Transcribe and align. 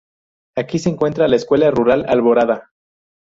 Aquí 0.55 0.79
se 0.79 0.89
encuentra 0.89 1.27
la 1.27 1.35
Escuela 1.35 1.69
Rural 1.69 2.05
Alborada. 2.09 2.71